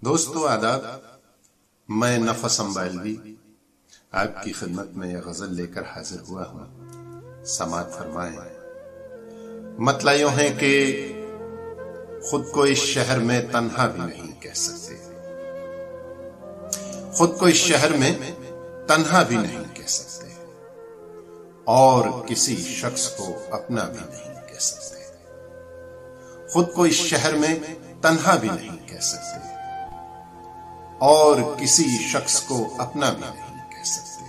دوستو، 0.00 0.46
آداب، 0.46 0.80
میں 1.88 2.18
نفس 2.18 2.60
امبالوی 2.60 3.16
آپ 4.10 4.42
کی 4.42 4.52
خدمت 4.52 4.86
میں 4.92 5.12
یہ 5.12 5.18
غزل 5.18 5.54
لے 5.54 5.66
کر 5.66 5.82
حاضر 5.82 6.16
ہوا 6.28 6.44
ہوں۔ 6.46 7.44
سماعت 7.44 7.98
فرمائیں۔ 7.98 8.36
مطلع 9.78 10.12
یوں 10.12 10.30
ہے 10.30 10.50
کہ 10.58 10.72
خود 12.22 12.50
کو 12.52 12.62
اس 12.62 12.78
شہر 12.78 13.18
میں 13.18 13.42
تنہا 13.52 13.86
بھی 13.86 14.02
نہیں 14.02 14.40
کہہ 14.40 14.54
سکتے۔ 14.54 14.96
خود 17.12 17.38
کو 17.38 17.46
اس 17.46 17.56
شہر 17.56 17.90
میں 17.90 18.18
تنہا 18.86 19.22
بھی 19.22 19.36
نہیں 19.36 19.64
کہہ 19.74 19.86
سکتے۔ 19.86 20.28
اور 21.64 22.26
کسی 22.26 22.56
شخص 22.56 23.16
کو 23.16 23.38
اپنا 23.50 23.84
بھی 23.84 24.00
نہیں 24.08 24.48
کہہ 24.48 24.58
سکتے۔ 24.58 25.04
خود 26.48 26.72
کو 26.72 26.82
اس 26.82 26.94
شہر 26.94 27.34
میں 27.34 27.58
تنہا 28.02 28.34
بھی 28.34 28.48
نہیں 28.48 28.88
کہہ 28.88 29.00
سکتے۔ 29.00 29.57
اور 30.98 31.36
کسی 31.58 31.98
شخص 31.98 32.40
کو 32.40 32.74
اپنا 32.78 33.10
بھی 33.10 33.20
نہیں 33.20 33.70
کہہ 33.70 33.84
سکتے۔ 33.84 34.24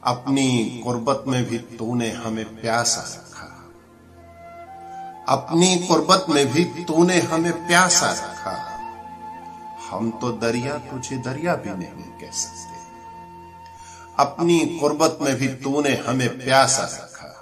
اپنی 0.00 0.80
قربت 0.84 1.26
میں 1.26 1.42
بھی 1.42 1.58
تو 1.58 1.94
نے 1.94 2.10
ہمیں 2.10 2.44
پیاسا 2.60 3.00
رکھا۔ 3.00 3.48
اپنی 5.26 5.86
قربت 5.88 6.28
میں 6.28 6.44
بھی 6.44 6.72
تو 6.88 7.04
نے 7.04 7.20
ہمیں 7.20 7.52
پیاسا 7.52 8.12
رکھا۔ 8.12 8.82
ہم 9.92 10.10
تو 10.20 10.32
دریا 10.32 10.76
تجھے 10.90 11.16
دریا 11.16 11.54
بھی 11.54 11.70
نہیں 11.70 12.20
کہہ 12.20 12.30
سکتے۔ 12.32 12.76
اپنی 14.16 14.78
قربت 14.80 15.20
میں 15.20 15.34
بھی 15.34 15.48
تو 15.48 15.80
نے 15.80 15.96
ہمیں 16.08 16.28
پیاسا 16.44 16.86
رکھا۔ 16.86 17.32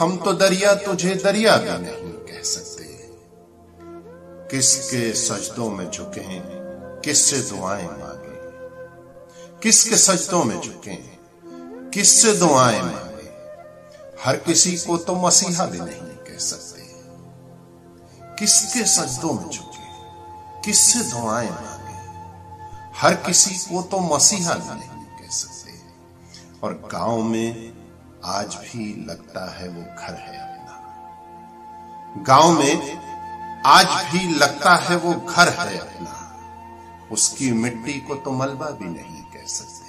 ہم 0.00 0.16
تو 0.24 0.32
دریا 0.32 0.74
تجھے 0.74 1.14
دریا 1.14 1.56
بھی 1.56 1.70
نہیں 1.80 2.26
کہہ 2.26 2.42
سکتے۔ 2.42 2.71
کس 4.52 4.90
کے 4.90 5.14
سجدوں 5.14 5.70
میں 5.70 5.84
جھکیں 5.84 6.42
کس 7.02 7.18
سے 7.18 7.42
دعائیں 7.50 7.88
مانگے؟ 7.88 8.40
کس 9.60 9.84
کے 9.84 9.96
سجدوں 9.96 10.44
میں 10.44 10.56
جھکیں 10.62 10.96
کس 11.92 12.22
سے 12.22 12.32
دعائیں 12.32 12.82
مانگے؟ 12.82 13.30
ہر 14.26 14.36
کسی 14.36 14.76
کو 14.86 14.96
تو 14.96 15.14
مسیحا 15.14 15.64
بھی 15.64 15.78
نہیں 15.78 16.26
کہہ 16.26 16.38
سکتے۔ 16.38 16.82
کس 18.38 18.74
کے 18.74 18.84
سجدوں 18.84 19.34
میں 19.34 19.52
جھکے 19.52 20.04
کس 20.62 20.78
سے 20.78 20.98
دعائیں 21.12 21.50
مانگے؟ 21.50 22.18
ہر 23.02 23.14
کسی 23.14 23.54
کو 23.68 23.82
تو 23.82 24.00
مسیحا 24.00 24.56
بھی 24.56 24.74
نہیں 24.74 25.18
کہہ 25.18 25.30
سکتے۔ 25.30 25.70
اور 26.60 26.72
گاؤں 26.92 27.22
میں 27.22 27.72
آج 28.22 28.56
بھی 28.70 29.02
لگتا 29.06 29.60
ہے 29.60 29.68
وہ 29.68 29.82
گھر 29.98 30.14
ہے 30.14 30.36
اپنا۔ 30.36 30.78
گاؤں 32.28 32.52
میں 32.52 33.02
آج 33.64 33.86
بھی 34.10 34.34
لگتا 34.38 34.90
ہے 34.90 34.96
وہ 34.96 35.14
گھر 35.34 35.48
ہے 35.48 35.76
اپنا۔ 35.78 36.38
اس 37.10 37.28
کی 37.28 37.52
مٹی 37.52 38.00
کو 38.00 38.14
تو 38.24 38.32
ملبہ 38.32 38.70
بھی 38.70 38.86
نہیں 38.86 39.32
کہہ 39.32 39.46
سکتے۔ 39.46 39.82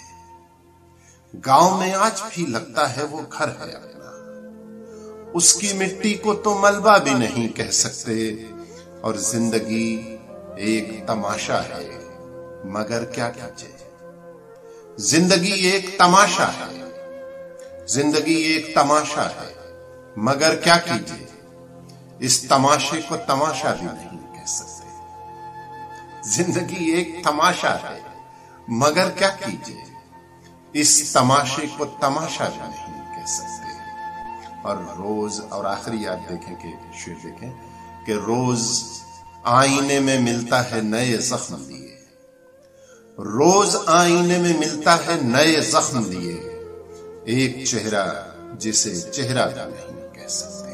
گاؤں 1.45 1.77
میں 1.77 1.93
آج 1.93 2.21
بھی 2.33 2.45
لگتا 2.45 2.95
ہے 2.95 3.03
وہ 3.03 3.21
گھر 3.37 3.47
ہے 3.47 3.71
اپنا۔ 3.71 4.03
اس 5.33 5.53
کی 5.53 5.73
مٹی 5.73 6.13
کو 6.13 6.33
تو 6.33 6.57
ملبہ 6.57 6.97
بھی 6.97 7.13
نہیں 7.13 7.49
کہہ 7.49 7.71
سکتے۔ 7.71 8.35
اور 9.01 9.13
زندگی 9.13 10.17
ایک 10.57 11.07
تماشا 11.07 11.61
ہے، 11.63 11.89
مگر 12.63 13.05
کیا 13.05 13.29
کیجے 13.29 13.71
زندگی 14.97 15.51
ایک 15.51 15.97
تماشا 15.97 16.47
ہے۔ 16.47 16.83
زندگی 17.87 18.33
ایک 18.33 18.75
تماشا 18.75 19.25
ہے، 19.25 19.53
مگر 20.15 20.55
کیا 20.55 20.77
کیجیے 20.77 21.27
اس 22.19 22.41
تماشے 22.41 23.01
کو 23.09 23.17
تماشا 23.17 23.73
بھی 23.73 23.87
نہیں 23.87 24.33
کہہ 24.33 24.45
سکتے۔ 24.45 24.83
زندگی 26.23 26.91
ایک 26.91 27.23
تماشا 27.23 27.75
ہے، 27.75 27.99
مگر 28.67 29.09
کیا 29.09 29.29
کیجیے 29.29 29.83
اس 30.73 31.13
تماشے 31.13 31.65
کو 31.77 31.85
تماشا 31.85 32.49
بھی 32.49 32.59
نہیں 32.59 33.15
کہہ 33.15 33.25
سکتے۔ 33.25 33.53
اور 34.63 34.77
روز 34.97 35.41
اور 35.49 35.65
آخری 35.65 36.01
یاد 36.01 36.29
دیکھیں 36.29 36.55
کہ 36.55 36.69
شیر 36.93 37.15
دیکھیں 37.23 37.51
کہ 38.05 38.11
روز 38.11 38.83
آئینے 39.43 39.99
میں 39.99 40.19
ملتا 40.19 40.71
ہے 40.71 40.81
نئے 40.81 41.17
زخم 41.17 41.55
دیے 41.55 42.05
روز 43.17 43.75
آئینے 43.85 44.37
میں 44.37 44.57
ملتا 44.57 44.95
ہے 44.95 45.15
نئے 45.21 45.61
زخم 45.61 46.03
دیے 46.03 46.35
ایک 47.25 47.65
چہرہ 47.65 48.13
جسے 48.59 49.11
چہرہ 49.11 49.47
بھی 49.47 49.91
نہیں 49.91 50.13
کہہ 50.13 50.27
سکتے۔ 50.27 50.72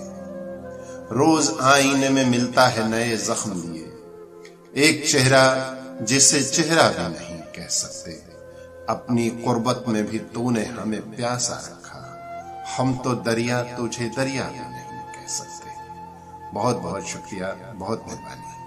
روز 1.11 1.51
آئینے 1.59 2.09
میں 2.09 2.25
ملتا 2.25 2.75
ہے 2.75 2.81
نئے 2.89 3.15
زخم 3.15 3.71
لیے۔ 3.71 3.87
ایک 4.71 5.05
چہرہ 5.05 5.75
جسے 6.01 6.43
چہرہ 6.43 6.91
بھی 6.97 7.15
نہیں 7.19 7.41
کہہ 7.53 7.67
سکتے۔ 7.69 8.19
اپنی 8.87 9.29
قربت 9.45 9.87
میں 9.87 10.01
بھی 10.01 10.19
تو 10.19 10.51
نے 10.51 10.63
ہمیں 10.63 10.99
پیاسا 11.17 11.55
رکھا۔ 11.55 12.17
ہم 12.79 12.93
تو 13.03 13.13
دریا 13.13 13.63
تجھے 13.63 14.09
دریا 14.17 14.47
بھی 14.51 14.59
نہیں 14.59 15.13
کہہ 15.13 15.27
سکتے۔ 15.27 15.69
بہت 16.53 16.75
بہت 16.81 17.03
شکریہ، 17.05 17.45
بہت 17.77 18.07
مہربانی۔ 18.07 18.58